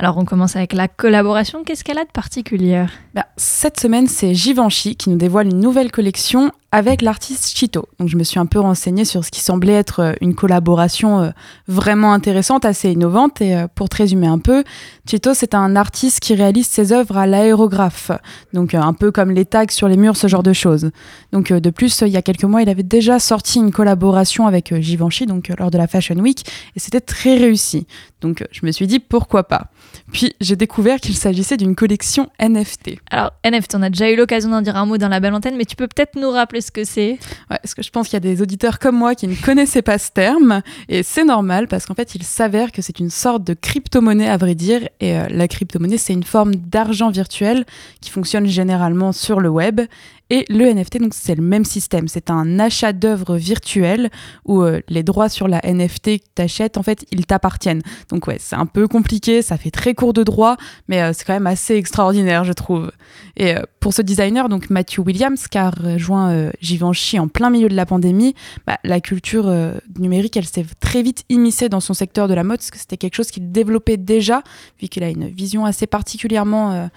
[0.00, 1.64] Alors on commence avec la collaboration.
[1.64, 5.90] Qu'est-ce qu'elle a de particulier Bah, cette semaine, c'est Givenchy qui nous dévoile une nouvelle
[5.90, 7.88] collection avec l'artiste Chito.
[7.98, 11.20] Donc, je me suis un peu renseignée sur ce qui semblait être euh, une collaboration
[11.20, 11.30] euh,
[11.66, 13.40] vraiment intéressante, assez innovante.
[13.40, 14.64] Et euh, pour te résumer un peu,
[15.08, 18.10] Chito, c'est un artiste qui réalise ses œuvres à l'aérographe.
[18.52, 20.90] Donc, un peu comme les tags sur les murs, ce genre de choses.
[21.32, 24.74] Donc, de plus, il y a quelques mois, il avait déjà sorti une collaboration avec
[24.78, 26.44] Givenchy, donc lors de la Fashion Week,
[26.76, 27.86] et c'était très réussi.
[28.20, 29.70] Donc, je me suis dit pourquoi pas.
[30.12, 32.96] Puis, j'ai découvert qu'il s'agissait d'une collection NFT.
[33.10, 35.56] Alors NFT, on a déjà eu l'occasion d'en dire un mot dans la belle antenne,
[35.56, 37.18] mais tu peux peut-être nous rappeler ce que c'est?
[37.50, 39.82] Ouais, parce que je pense qu'il y a des auditeurs comme moi qui ne connaissaient
[39.82, 43.44] pas ce terme, et c'est normal parce qu'en fait, il s'avère que c'est une sorte
[43.44, 47.64] de crypto-monnaie à vrai dire, et euh, la crypto-monnaie, c'est une forme d'argent virtuel
[48.00, 49.80] qui fonctionne généralement sur le web,
[50.30, 54.10] et le NFT, donc c'est le même système, c'est un achat d'œuvres virtuelles
[54.44, 57.80] où euh, les droits sur la NFT que tu achètes, en fait, ils t'appartiennent.
[58.10, 61.24] Donc ouais, c'est un peu compliqué, ça fait très court de droit, mais euh, c'est
[61.24, 62.92] quand même assez extraordinaire, je trouve.
[63.38, 67.70] Et euh, pour ce designer, donc Matthew Williams, qui a rejoint Givenchy en plein milieu
[67.70, 68.34] de la pandémie,
[68.66, 69.50] bah, la culture
[69.98, 72.98] numérique, elle s'est très vite immiscée dans son secteur de la mode, parce que c'était
[72.98, 74.42] quelque chose qu'il développait déjà,
[74.78, 76.90] vu qu'il a une vision assez particulièrement,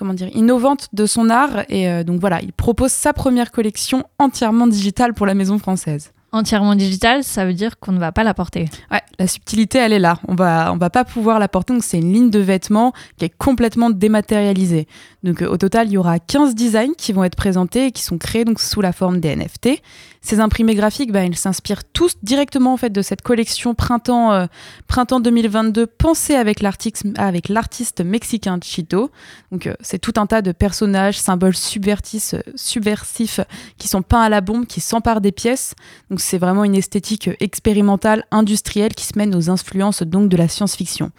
[0.00, 1.64] comment dire, innovante de son art.
[1.68, 6.10] Et euh, donc voilà, il propose sa première collection entièrement digitale pour la maison française.
[6.32, 8.66] Entièrement digital, ça veut dire qu'on ne va pas la porter.
[8.90, 10.18] Ouais, la subtilité, elle est là.
[10.28, 11.74] On va, on va pas pouvoir la porter.
[11.74, 14.86] Donc, c'est une ligne de vêtements qui est complètement dématérialisée.
[15.22, 18.02] Donc, euh, au total, il y aura 15 designs qui vont être présentés et qui
[18.02, 19.82] sont créés donc sous la forme des NFT.
[20.22, 24.46] Ces imprimés graphiques, bah, ils s'inspirent tous directement en fait de cette collection printemps, euh,
[24.86, 29.10] printemps 2022 pensée avec l'artiste, avec l'artiste mexicain Chito.
[29.50, 33.40] Donc, euh, c'est tout un tas de personnages, symboles subvertis- euh, subversifs
[33.78, 35.74] qui sont peints à la bombe, qui s'emparent des pièces.
[36.10, 40.48] Donc c'est vraiment une esthétique expérimentale, industrielle qui se mène aux influences donc de la
[40.48, 41.12] science-fiction.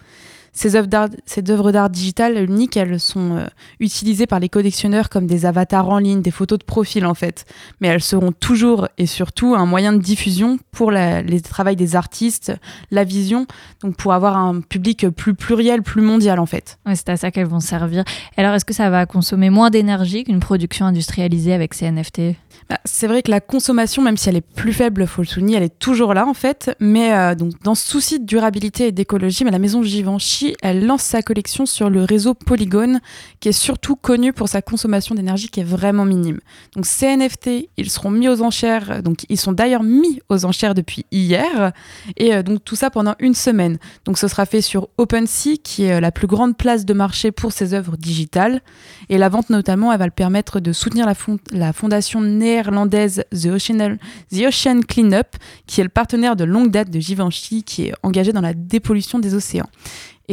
[0.54, 3.46] Ces œuvres d'art, ces œuvres d'art digitales uniques, elles sont euh,
[3.80, 7.46] utilisées par les collectionneurs comme des avatars en ligne, des photos de profil en fait.
[7.80, 11.96] Mais elles seront toujours et surtout un moyen de diffusion pour la- les travails des
[11.96, 12.52] artistes,
[12.90, 13.46] la vision,
[13.82, 16.78] donc pour avoir un public plus pluriel, plus mondial en fait.
[16.86, 18.04] Ouais, c'est à ça qu'elles vont servir.
[18.36, 22.36] Alors, est-ce que ça va consommer moins d'énergie qu'une production industrialisée avec ces NFT
[22.68, 25.56] Bah, c'est vrai que la consommation, même si elle est plus faible, faut le souligner,
[25.56, 26.76] elle est toujours là en fait.
[26.78, 30.86] Mais euh, donc dans ce souci de durabilité et d'écologie, mais la maison Givenchy Elle
[30.86, 33.00] lance sa collection sur le réseau Polygon,
[33.40, 36.40] qui est surtout connu pour sa consommation d'énergie qui est vraiment minime.
[36.74, 40.74] Donc ces NFT, ils seront mis aux enchères, donc ils sont d'ailleurs mis aux enchères
[40.74, 41.72] depuis hier,
[42.16, 43.78] et euh, donc tout ça pendant une semaine.
[44.04, 47.32] Donc ce sera fait sur OpenSea, qui est euh, la plus grande place de marché
[47.32, 48.60] pour ces œuvres digitales,
[49.08, 51.06] et la vente notamment, elle va le permettre de soutenir
[51.52, 53.96] la fondation néerlandaise The Ocean,
[54.30, 55.36] The Ocean Cleanup,
[55.66, 59.18] qui est le partenaire de longue date de Givenchy, qui est engagé dans la dépollution
[59.18, 59.68] des océans.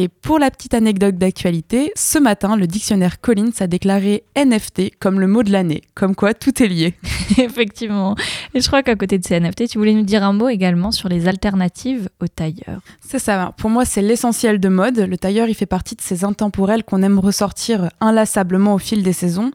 [0.01, 5.19] Et pour la petite anecdote d'actualité, ce matin, le dictionnaire Collins a déclaré NFT comme
[5.19, 6.93] le mot de l'année, comme quoi tout est lié.
[7.37, 8.15] Effectivement.
[8.53, 10.91] Et je crois qu'à côté de ces NFT, tu voulais nous dire un mot également
[10.91, 12.79] sur les alternatives aux tailleurs.
[13.01, 14.99] C'est ça, pour moi c'est l'essentiel de mode.
[14.99, 19.11] Le tailleur, il fait partie de ces intemporels qu'on aime ressortir inlassablement au fil des
[19.11, 19.51] saisons.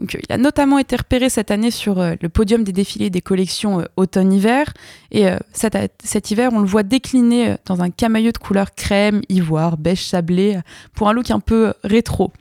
[0.00, 3.20] Euh, il a notamment été repéré cette année sur euh, le podium des défilés des
[3.20, 4.72] collections euh, automne-hiver.
[5.10, 10.04] Et cet, hiver, on le voit décliner dans un camailleux de couleur crème, ivoire, beige
[10.04, 10.58] sablé,
[10.92, 12.32] pour un look un peu rétro.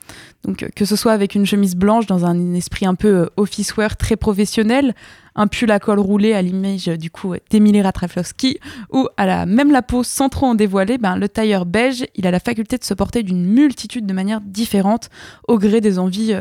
[0.43, 3.95] Donc, que ce soit avec une chemise blanche dans un esprit un peu office wear
[3.95, 4.95] très professionnel,
[5.35, 8.57] un pull à col roulé à l'image du coup d'Emilie Ratraflowski,
[8.91, 12.25] ou à la même la peau sans trop en dévoiler, ben, le tailleur beige, il
[12.25, 15.11] a la faculté de se porter d'une multitude de manières différentes
[15.47, 16.35] au gré des envies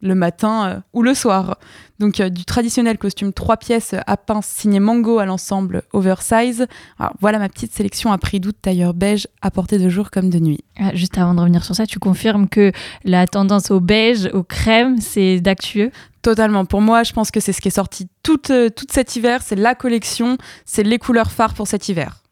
[0.00, 1.58] le matin euh, ou le soir.
[1.98, 6.66] Donc euh, du traditionnel costume trois pièces à pince signé Mango à l'ensemble oversize.
[6.98, 10.30] Alors, voilà ma petite sélection à prix d'août tailleur beige à porter de jour comme
[10.30, 10.64] de nuit.
[10.78, 12.72] Ah, Juste avant de revenir sur ça, tu confirmes que
[13.04, 15.90] la tendance au beige, au crème, c'est d'actueux?
[16.22, 16.64] Totalement.
[16.64, 19.42] Pour moi, je pense que c'est ce qui est sorti toute, euh, toute cet hiver.
[19.44, 22.22] C'est la collection, c'est les couleurs phares pour cet hiver.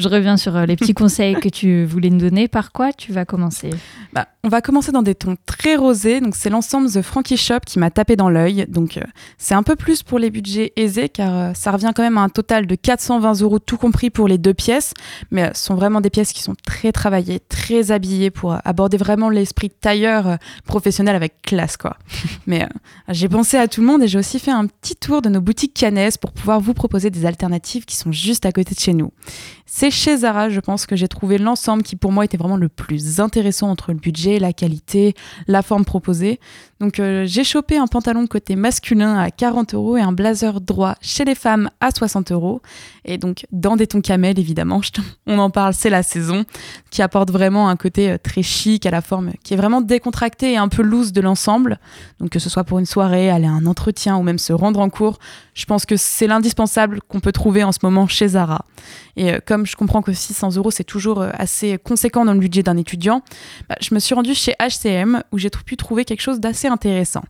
[0.00, 2.48] Je reviens sur euh, les petits conseils que tu voulais nous donner.
[2.48, 3.70] Par quoi tu vas commencer?
[4.12, 6.20] Bah, on va commencer dans des tons très rosés.
[6.20, 8.64] Donc, c'est l'ensemble The Frankie Shop qui m'a tapé dans l'œil.
[8.68, 9.02] Donc, euh,
[9.36, 12.22] c'est un peu plus pour les budgets aisés car euh, ça revient quand même à
[12.22, 14.94] un total de 420 euros tout compris pour les deux pièces.
[15.30, 18.96] Mais euh, ce sont vraiment des pièces qui sont très travaillées, très habillées pour aborder
[18.96, 21.98] vraiment l'esprit tailleur professionnel avec classe, quoi.
[22.46, 22.66] Mais
[23.08, 25.42] j'ai pensé à tout le monde et j'ai aussi fait un petit tour de nos
[25.42, 28.94] boutiques Cannes pour pouvoir vous proposer des alternatives qui sont juste à côté de chez
[28.94, 29.12] nous.
[29.66, 32.68] C'est chez Zara, je pense, que j'ai trouvé l'ensemble qui pour moi était vraiment le
[32.68, 35.14] plus intéressant entre le budget, la qualité,
[35.46, 36.40] la forme proposée.
[36.80, 40.94] Donc euh, j'ai chopé un pantalon côté masculin à 40 euros et un blazer droit
[41.02, 42.62] chez les femmes à 60 euros.
[43.04, 44.80] Et donc dans des tons camel, évidemment,
[45.26, 46.44] on en parle, c'est la saison,
[46.90, 50.52] qui apporte vraiment un côté euh, très chic à la forme, qui est vraiment décontracté
[50.52, 51.78] et un peu loose de l'ensemble.
[52.18, 54.80] Donc que ce soit pour une soirée, aller à un entretien ou même se rendre
[54.80, 55.18] en cours,
[55.52, 58.64] je pense que c'est l'indispensable qu'on peut trouver en ce moment chez Zara.
[59.20, 62.38] Et euh, comme je comprends que 600 euros, c'est toujours euh, assez conséquent dans le
[62.38, 63.22] budget d'un étudiant,
[63.68, 67.22] bah, je me suis rendue chez HCM où j'ai pu trouver quelque chose d'assez intéressant.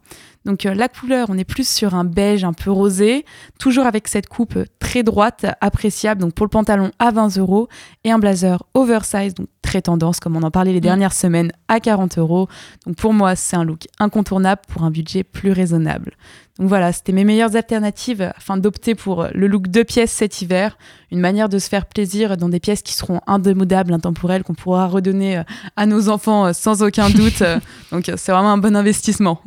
[0.45, 3.24] Donc euh, la couleur, on est plus sur un beige un peu rosé,
[3.59, 6.20] toujours avec cette coupe euh, très droite, appréciable.
[6.20, 7.68] Donc pour le pantalon à 20 euros
[8.05, 11.78] et un blazer oversize, donc très tendance comme on en parlait les dernières semaines, à
[11.78, 12.49] 40 euros.
[12.86, 16.16] Donc pour moi, c'est un look incontournable pour un budget plus raisonnable.
[16.61, 20.76] Donc voilà, c'était mes meilleures alternatives afin d'opter pour le look deux pièces cet hiver,
[21.11, 24.86] une manière de se faire plaisir dans des pièces qui seront indémodables, intemporelles, qu'on pourra
[24.86, 25.43] redonner euh,
[25.76, 27.41] à nos enfants euh, sans aucun doute.
[27.41, 27.59] Euh,
[27.93, 29.41] Donc euh, c'est vraiment un bon investissement.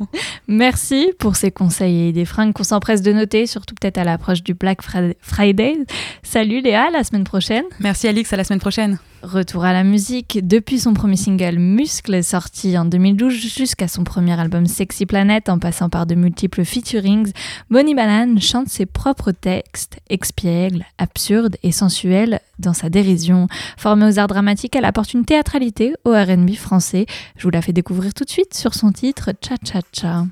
[0.48, 0.83] Merci
[1.18, 4.54] pour ces conseils et des fringues qu'on s'empresse de noter, surtout peut-être à l'approche du
[4.54, 5.76] Black Fri- Friday.
[6.22, 7.64] Salut Léa, à la semaine prochaine.
[7.80, 8.98] Merci Alix, à la semaine prochaine.
[9.22, 10.38] Retour à la musique.
[10.46, 15.58] Depuis son premier single Muscle, sorti en 2012, jusqu'à son premier album Sexy Planet, en
[15.58, 17.32] passant par de multiples featurings,
[17.70, 23.48] Bonnie Banane chante ses propres textes, expiègles, absurdes et sensuels dans sa dérision.
[23.78, 27.06] Formée aux arts dramatiques, elle apporte une théâtralité au RB français.
[27.38, 30.24] Je vous la fais découvrir tout de suite sur son titre Cha Cha Cha.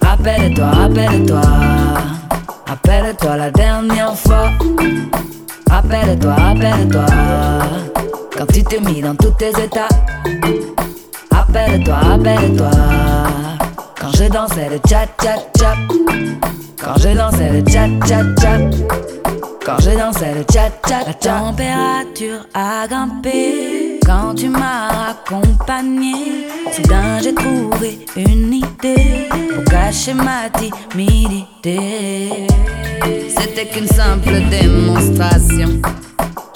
[0.00, 1.42] Rappelle-toi, rappelle-toi,
[2.66, 4.50] rappelle-toi la dernière fois.
[5.68, 7.06] Rappelle-toi, rappelle-toi,
[8.38, 9.88] quand tu t'es mis dans tous tes états.
[11.30, 12.70] Rappelle-toi, rappelle-toi,
[14.00, 15.06] quand je dansais le cha
[21.24, 26.48] température a grimpé quand tu m'as accompagné.
[26.70, 32.46] Soudain j'ai trouvé une idée pour cacher ma timidité.
[33.38, 35.80] C'était qu'une simple démonstration.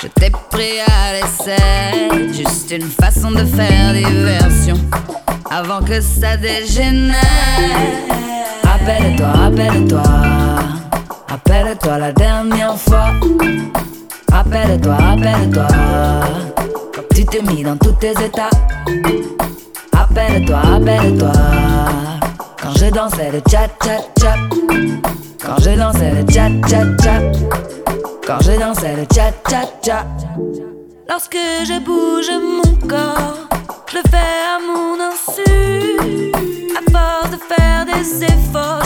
[0.03, 4.77] Je t'ai pris à l'essai, juste une façon de faire diversion
[5.51, 7.17] avant que ça dégénère.
[8.65, 10.03] Rappelle-toi, rappelle-toi,
[11.27, 13.15] rappelle-toi la dernière fois.
[14.39, 15.67] Rappelle-toi, rappelle-toi,
[17.43, 18.51] mis dans tous tes états.
[19.99, 21.33] Appelle-toi, appelle-toi.
[22.63, 24.37] Quand je dansais le chat chat chat.
[25.45, 27.21] Quand je dansais le chat chat chat.
[28.25, 30.07] Quand je dansais le chat chat chat.
[31.09, 33.49] Lorsque je bouge mon corps,
[33.91, 35.99] je le fais à mon insu.
[36.77, 38.85] À force de faire des efforts,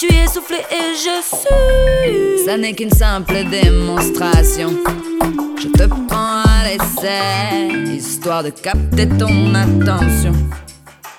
[0.00, 2.44] je suis essoufflé et je suis.
[2.44, 4.70] Ça n'est qu'une simple démonstration.
[5.60, 10.32] Je te prends à l'essai, histoire de capter ton attention.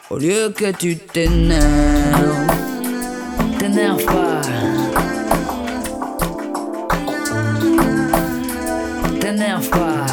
[0.10, 1.60] Au lieu que tu t'énerves,
[3.58, 4.42] t'énerve pas.
[9.20, 10.06] T'énerve pas.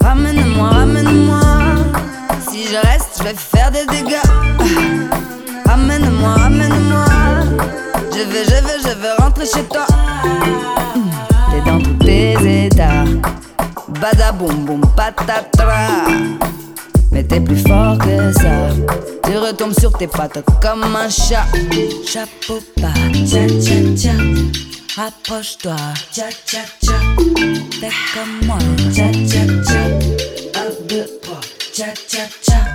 [0.00, 1.40] Ramène-moi, ramène-moi.
[2.50, 3.57] Si je reste, je vais faire
[8.30, 9.86] Je veux, je veux, je veux rentrer chez toi.
[11.50, 13.04] T'es dans tous tes états.
[14.00, 16.04] Badaboum boum patatra.
[17.10, 18.68] Mais t'es plus fort que ça.
[19.24, 21.46] Tu retombes sur tes pattes comme un chat.
[22.06, 24.12] Chapeau pas, tcha tcha tcha.
[24.94, 25.76] Rapproche-toi,
[26.12, 26.92] tcha tcha tcha.
[27.80, 28.58] Fais comme moi,
[28.92, 29.80] tcha tcha tcha.
[30.54, 31.40] Un, deux, trois,
[31.72, 32.67] tcha tcha tcha.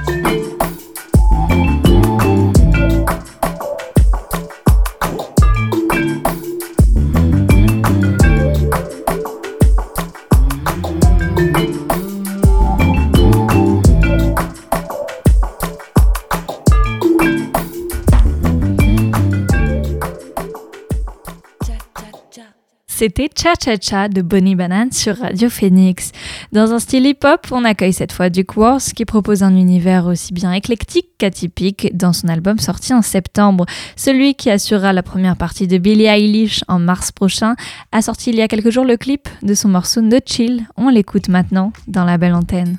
[23.03, 26.13] C'était Cha Cha Cha de Bonnie Banane sur Radio Phoenix.
[26.53, 30.31] Dans un style hip-hop, on accueille cette fois Duke Worth qui propose un univers aussi
[30.31, 33.65] bien éclectique qu'atypique dans son album sorti en septembre.
[33.97, 37.57] Celui qui assurera la première partie de Billie Eilish en mars prochain
[37.91, 40.65] a sorti il y a quelques jours le clip de son morceau No Chill.
[40.77, 42.77] On l'écoute maintenant dans la belle antenne.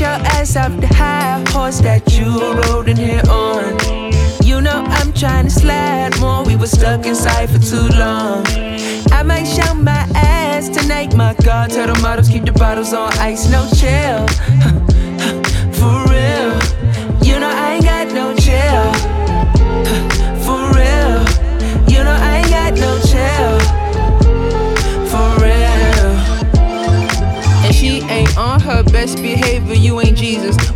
[0.00, 3.78] Your ass off the high horse that you rode in here on.
[4.42, 6.44] You know I'm trying to slide more.
[6.44, 8.44] We were stuck inside for too long.
[9.12, 11.14] I might show my ass tonight.
[11.14, 14.85] My God, tell the models keep the bottles on ice, no chill.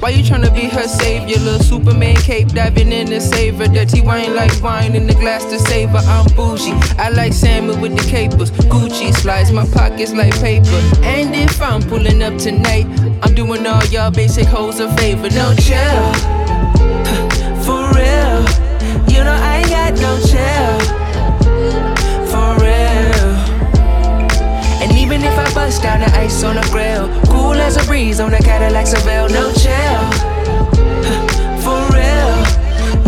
[0.01, 1.37] Why you tryna be her savior?
[1.39, 3.69] Little Superman cape diving in save her.
[3.69, 5.99] Dirty wine like wine in the glass to save her.
[5.99, 6.73] I'm bougie.
[6.99, 8.51] I like salmon with the capers.
[8.51, 10.81] Gucci slides, my pockets like paper.
[11.03, 12.87] And if I'm pulling up tonight,
[13.23, 15.29] I'm doing all y'all basic hoes a favor.
[15.29, 16.15] No chill.
[17.65, 18.41] For real,
[19.07, 21.10] you know I ain't got no chill.
[25.13, 28.31] Even if I bust down the ice on the grill, cool as a breeze on
[28.31, 30.03] the Cadillac Seville, no chill.
[31.65, 32.31] For real,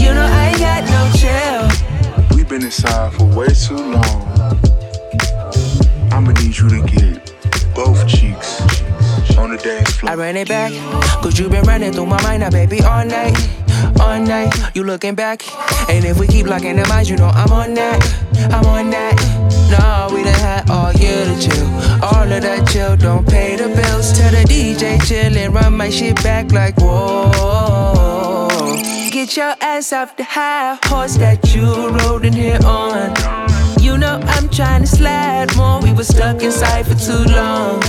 [0.02, 2.36] you know I ain't got no chill.
[2.36, 4.22] We've been inside for way too long.
[6.10, 7.32] I'ma need you to get
[7.72, 8.60] both cheeks
[9.38, 10.10] on the dance floor.
[10.10, 10.72] I ran it back,
[11.22, 13.38] cause you been running through my mind now, baby, all night.
[14.00, 15.42] All night, you looking back.
[15.88, 18.02] And if we keep locking the minds, you know I'm on that.
[18.50, 19.31] I'm on that.
[19.72, 21.66] No, we done had all year to chill.
[22.04, 24.12] All of that chill, don't pay the bills.
[24.12, 28.48] Tell the DJ chill and run my shit back like whoa.
[29.10, 31.64] Get your ass off the high horse that you
[32.00, 33.14] rode in here on.
[33.80, 35.80] You know I'm trying to slide more.
[35.80, 37.80] We were stuck inside for too long.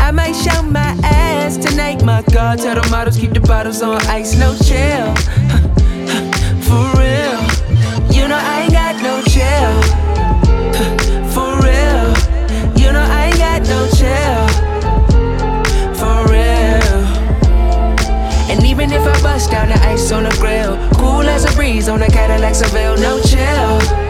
[0.00, 2.04] I might show my ass tonight.
[2.04, 5.14] My God, tell the models keep the bottles on ice, no chill.
[6.66, 7.40] For real,
[8.12, 10.03] you know I ain't got no chill.
[13.64, 14.48] No chill.
[15.94, 16.98] For real.
[18.50, 21.88] And even if I bust down the ice on the grill, cool as a breeze
[21.88, 24.03] on the Cadillac Seville, no chill.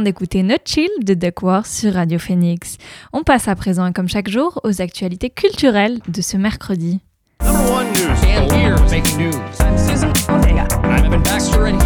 [0.00, 2.78] Vient d'écouter Not Chill de Duckworth sur Radio Phoenix.
[3.12, 7.00] On passe à présent, comme chaque jour, aux actualités culturelles de ce mercredi.
[7.42, 8.16] Number one news.
[8.24, 9.34] And here's making news.
[9.60, 10.66] I'm Susan Ortega.
[10.82, 11.82] I'm Evan Baxter, and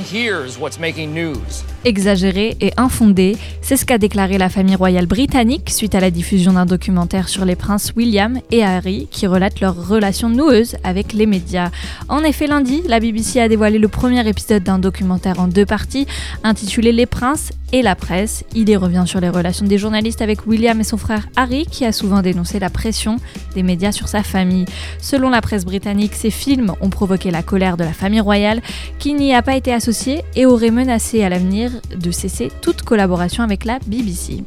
[0.00, 1.64] here's what's making news?
[1.84, 6.52] Exagéré et infondé, c'est ce qu'a déclaré la famille royale britannique suite à la diffusion
[6.52, 11.26] d'un documentaire sur les princes William et Harry qui relate leur relation noueuse avec les
[11.26, 11.70] médias.
[12.08, 16.06] En effet, lundi, la BBC a dévoilé le premier épisode d'un documentaire en deux parties
[16.44, 18.44] intitulé Les princes et la presse.
[18.54, 21.84] Il y revient sur les relations des journalistes avec William et son frère Harry qui
[21.84, 23.16] a souvent dénoncé la pression
[23.54, 24.66] des médias sur sa famille.
[25.00, 28.60] Selon la presse britannique, ces films ont provoqué la colère de la famille royale
[28.98, 33.42] qui n'y a pas été associée et aurait menacé à l'avenir de cesser toute collaboration
[33.42, 34.44] avec la BBC.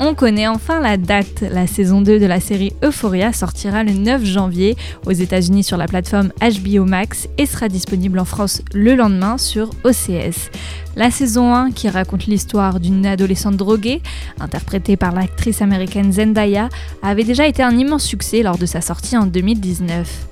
[0.00, 1.42] On connaît enfin la date.
[1.50, 4.76] La saison 2 de la série Euphoria sortira le 9 janvier
[5.06, 9.70] aux États-Unis sur la plateforme HBO Max et sera disponible en France le lendemain sur
[9.82, 10.50] OCS.
[10.94, 14.00] La saison 1, qui raconte l'histoire d'une adolescente droguée,
[14.38, 16.68] interprétée par l'actrice américaine Zendaya,
[17.02, 20.28] avait déjà été un immense succès lors de sa sortie en 2019.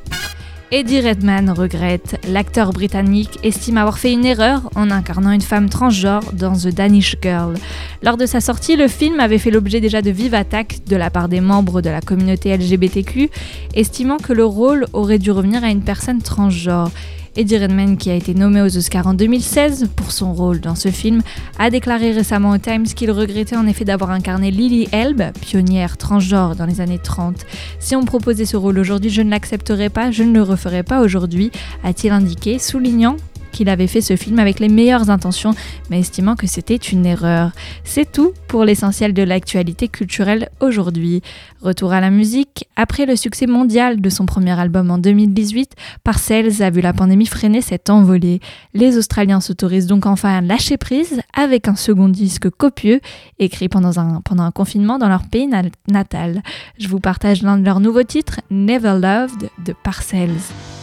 [0.73, 2.19] Eddie Redman regrette.
[2.29, 7.15] L'acteur britannique estime avoir fait une erreur en incarnant une femme transgenre dans The Danish
[7.23, 7.55] Girl.
[8.03, 11.09] Lors de sa sortie, le film avait fait l'objet déjà de vives attaques de la
[11.09, 13.31] part des membres de la communauté LGBTQ,
[13.75, 16.91] estimant que le rôle aurait dû revenir à une personne transgenre.
[17.37, 20.89] Eddie Redmayne, qui a été nommé aux Oscars en 2016 pour son rôle dans ce
[20.89, 21.21] film,
[21.59, 26.57] a déclaré récemment au Times qu'il regrettait en effet d'avoir incarné Lily Elbe, pionnière transgenre
[26.57, 27.45] dans les années 30.
[27.79, 30.83] Si on me proposait ce rôle aujourd'hui, je ne l'accepterais pas, je ne le referais
[30.83, 31.51] pas aujourd'hui,
[31.85, 33.17] a-t-il indiqué, soulignant
[33.57, 35.55] qu'il avait fait ce film avec les meilleures intentions,
[35.89, 37.53] mais estimant que c'était une erreur.
[37.85, 41.23] C'est tout pour l'essentiel de l'actualité culturelle aujourd'hui.
[41.63, 42.69] Retour à la musique.
[42.77, 45.73] Après le succès mondial de son premier album en 2018,
[46.05, 48.41] Parcells a vu la pandémie freiner cette envolée.
[48.75, 53.01] Les Australiens s'autorisent donc enfin à lâcher prise avec un second disque copieux,
[53.39, 55.49] écrit pendant un, confinement dans leur pays
[55.89, 56.43] natal.
[56.79, 60.76] Je vous partage l'un de leurs nouveaux titres, Never Loved, de Parcells.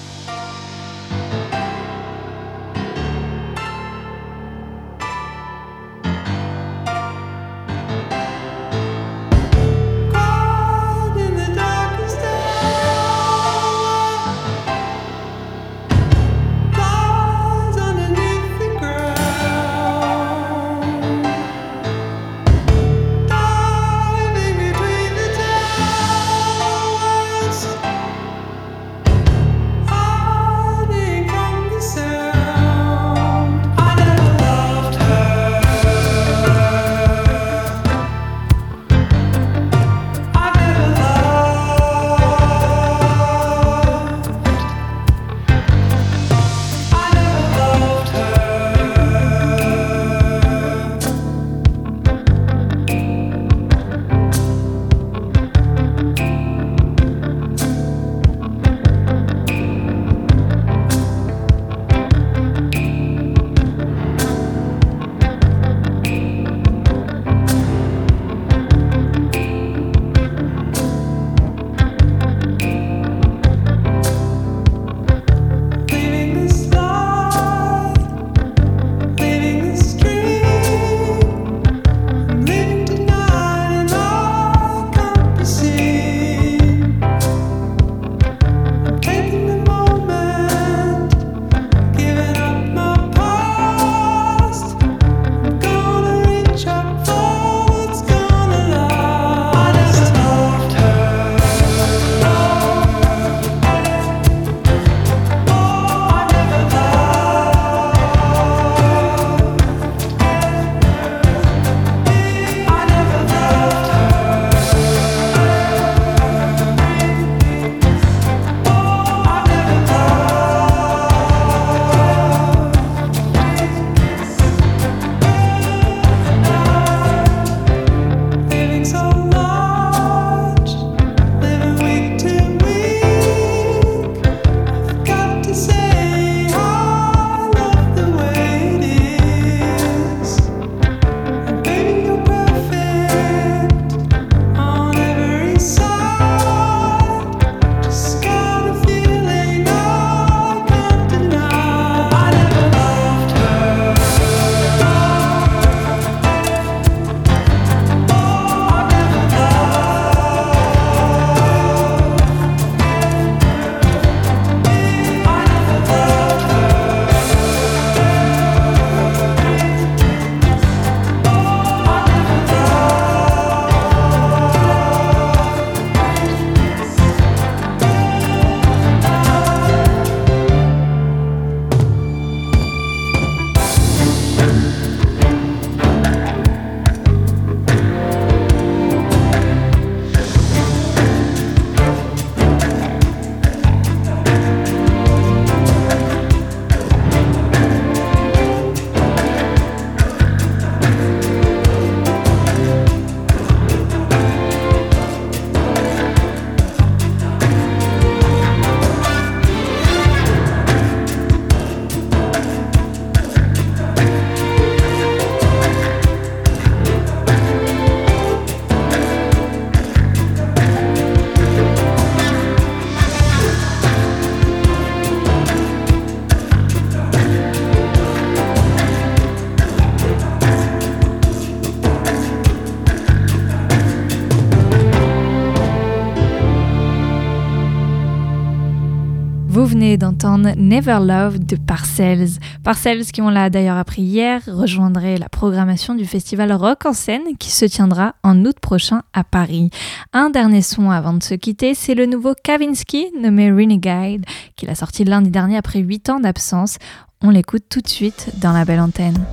[240.38, 242.39] Never Love de Parcells.
[242.63, 247.38] Parcells, qui on l'a d'ailleurs appris hier, rejoindrait la programmation du festival Rock en scène
[247.39, 249.69] qui se tiendra en août prochain à Paris.
[250.11, 254.25] Un dernier son avant de se quitter, c'est le nouveau Kavinsky nommé Renegade,
[254.55, 256.77] qu'il a sorti lundi dernier après 8 ans d'absence.
[257.21, 259.23] On l'écoute tout de suite dans la belle antenne.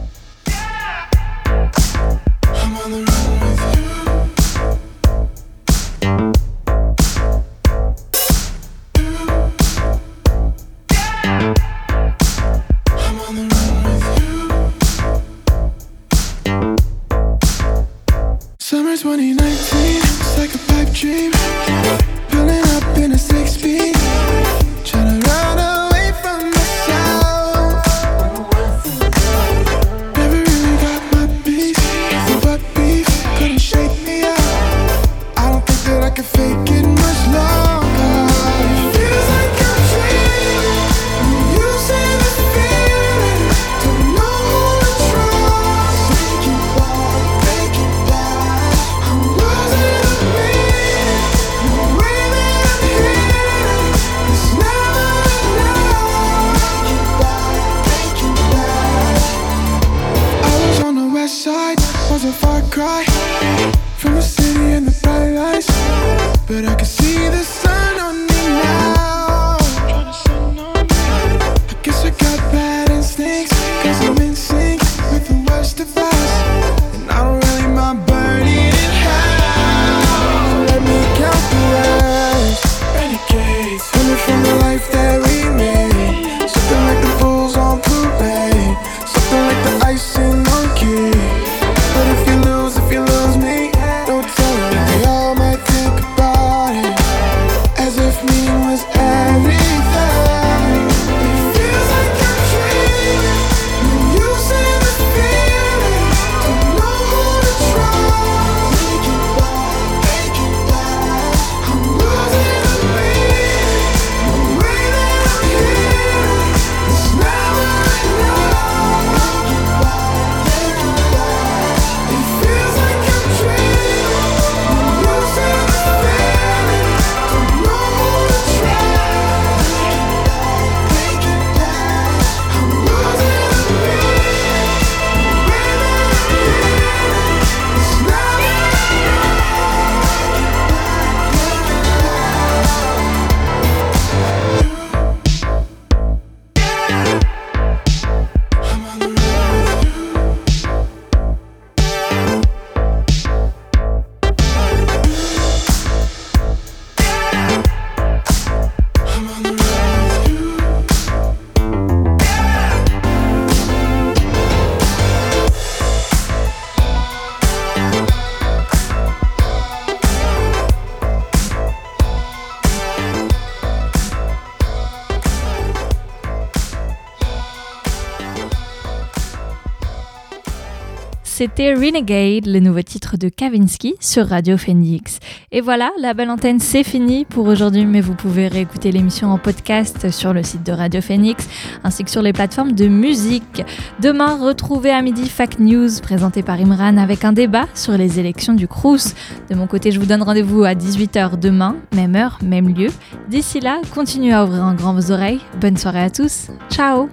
[181.40, 185.20] C'était Renegade, le nouveau titre de Kavinsky sur Radio Phoenix.
[185.50, 189.38] Et voilà, la belle antenne, c'est fini pour aujourd'hui, mais vous pouvez réécouter l'émission en
[189.38, 191.48] podcast sur le site de Radio Phoenix
[191.82, 193.62] ainsi que sur les plateformes de musique.
[194.02, 198.52] Demain, retrouvez à midi Fact News présenté par Imran avec un débat sur les élections
[198.52, 199.14] du Crous.
[199.48, 202.90] De mon côté, je vous donne rendez-vous à 18h demain, même heure, même lieu.
[203.30, 205.40] D'ici là, continuez à ouvrir en grand vos oreilles.
[205.58, 206.48] Bonne soirée à tous.
[206.70, 207.08] Ciao